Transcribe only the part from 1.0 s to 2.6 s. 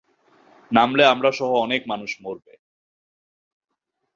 আমরা সহ অনেক মানুষ মরবে!